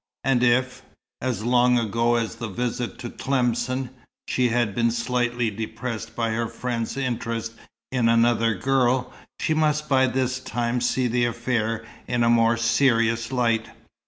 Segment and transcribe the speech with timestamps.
[0.23, 0.81] And if,
[1.21, 3.91] as long ago as the visit to Tlemcen,
[4.27, 7.53] she had been slightly depressed by her friend's interest
[7.91, 13.31] in another girl, she must by this time see the affair in a more serious
[13.31, 13.67] light.